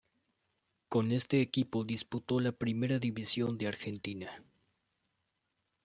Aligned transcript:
Con 0.89 1.11
este 1.11 1.41
equipo 1.41 1.83
disputó 1.83 2.39
la 2.39 2.53
Primera 2.53 2.97
División 2.97 3.59
de 3.59 3.67
Argentina. 3.67 4.43